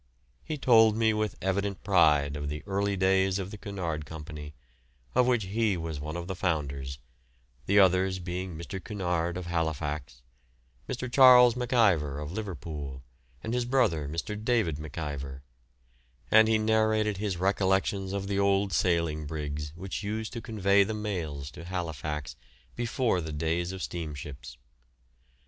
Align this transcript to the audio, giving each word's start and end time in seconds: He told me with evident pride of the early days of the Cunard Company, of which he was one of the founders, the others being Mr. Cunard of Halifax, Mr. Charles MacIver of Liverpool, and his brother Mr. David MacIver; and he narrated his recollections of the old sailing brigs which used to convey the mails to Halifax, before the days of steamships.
He 0.43 0.57
told 0.57 0.97
me 0.97 1.13
with 1.13 1.35
evident 1.43 1.83
pride 1.83 2.35
of 2.35 2.49
the 2.49 2.63
early 2.65 2.97
days 2.97 3.37
of 3.37 3.51
the 3.51 3.57
Cunard 3.59 4.03
Company, 4.03 4.55
of 5.13 5.27
which 5.27 5.43
he 5.43 5.77
was 5.77 5.99
one 5.99 6.17
of 6.17 6.25
the 6.25 6.35
founders, 6.35 6.97
the 7.67 7.77
others 7.77 8.17
being 8.17 8.57
Mr. 8.57 8.83
Cunard 8.83 9.37
of 9.37 9.45
Halifax, 9.45 10.23
Mr. 10.89 11.07
Charles 11.07 11.53
MacIver 11.55 12.19
of 12.19 12.31
Liverpool, 12.31 13.03
and 13.43 13.53
his 13.53 13.63
brother 13.65 14.09
Mr. 14.09 14.43
David 14.43 14.77
MacIver; 14.79 15.43
and 16.31 16.47
he 16.47 16.57
narrated 16.57 17.17
his 17.17 17.37
recollections 17.37 18.11
of 18.11 18.27
the 18.27 18.39
old 18.39 18.73
sailing 18.73 19.27
brigs 19.27 19.71
which 19.75 20.01
used 20.01 20.33
to 20.33 20.41
convey 20.41 20.83
the 20.83 20.95
mails 20.95 21.51
to 21.51 21.63
Halifax, 21.63 22.35
before 22.75 23.21
the 23.21 23.31
days 23.31 23.71
of 23.71 23.83
steamships. 23.83 24.57